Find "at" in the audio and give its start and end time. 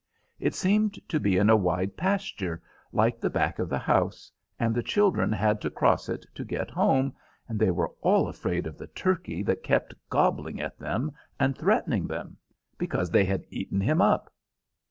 10.59-10.79